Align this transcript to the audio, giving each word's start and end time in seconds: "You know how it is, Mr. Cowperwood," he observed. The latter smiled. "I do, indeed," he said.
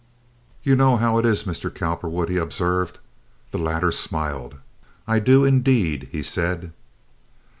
"You 0.63 0.75
know 0.75 0.97
how 0.97 1.19
it 1.19 1.25
is, 1.27 1.43
Mr. 1.43 1.71
Cowperwood," 1.71 2.27
he 2.27 2.37
observed. 2.37 2.97
The 3.51 3.59
latter 3.59 3.91
smiled. 3.91 4.55
"I 5.05 5.19
do, 5.19 5.45
indeed," 5.45 6.09
he 6.11 6.23
said. 6.23 6.73